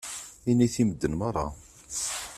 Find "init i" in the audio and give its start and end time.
0.49-0.83